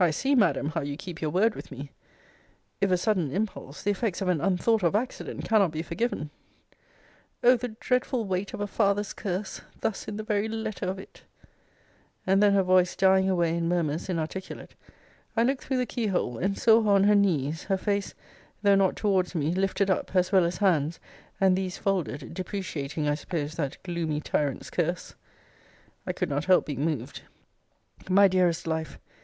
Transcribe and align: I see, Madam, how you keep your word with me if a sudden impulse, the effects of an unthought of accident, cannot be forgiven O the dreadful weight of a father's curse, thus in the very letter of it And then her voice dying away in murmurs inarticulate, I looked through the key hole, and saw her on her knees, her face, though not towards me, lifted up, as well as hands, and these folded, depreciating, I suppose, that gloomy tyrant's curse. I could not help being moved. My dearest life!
I 0.00 0.10
see, 0.10 0.34
Madam, 0.34 0.70
how 0.70 0.80
you 0.80 0.96
keep 0.96 1.20
your 1.20 1.30
word 1.30 1.54
with 1.54 1.70
me 1.70 1.92
if 2.80 2.90
a 2.90 2.96
sudden 2.96 3.30
impulse, 3.30 3.80
the 3.84 3.92
effects 3.92 4.20
of 4.20 4.26
an 4.26 4.40
unthought 4.40 4.82
of 4.82 4.96
accident, 4.96 5.44
cannot 5.44 5.70
be 5.70 5.82
forgiven 5.82 6.30
O 7.44 7.54
the 7.56 7.68
dreadful 7.78 8.24
weight 8.24 8.54
of 8.54 8.60
a 8.60 8.66
father's 8.66 9.12
curse, 9.12 9.60
thus 9.82 10.08
in 10.08 10.16
the 10.16 10.24
very 10.24 10.48
letter 10.48 10.86
of 10.88 10.98
it 10.98 11.22
And 12.26 12.42
then 12.42 12.54
her 12.54 12.64
voice 12.64 12.96
dying 12.96 13.30
away 13.30 13.56
in 13.56 13.68
murmurs 13.68 14.08
inarticulate, 14.08 14.74
I 15.36 15.44
looked 15.44 15.62
through 15.62 15.76
the 15.78 15.86
key 15.86 16.08
hole, 16.08 16.38
and 16.38 16.58
saw 16.58 16.82
her 16.82 16.90
on 16.90 17.04
her 17.04 17.14
knees, 17.14 17.62
her 17.62 17.78
face, 17.78 18.14
though 18.64 18.74
not 18.74 18.96
towards 18.96 19.36
me, 19.36 19.52
lifted 19.54 19.88
up, 19.88 20.16
as 20.16 20.32
well 20.32 20.44
as 20.44 20.56
hands, 20.56 20.98
and 21.40 21.54
these 21.56 21.78
folded, 21.78 22.34
depreciating, 22.34 23.06
I 23.08 23.14
suppose, 23.14 23.54
that 23.54 23.80
gloomy 23.84 24.20
tyrant's 24.20 24.70
curse. 24.70 25.14
I 26.04 26.12
could 26.12 26.30
not 26.30 26.46
help 26.46 26.66
being 26.66 26.84
moved. 26.84 27.22
My 28.10 28.26
dearest 28.26 28.66
life! 28.66 28.98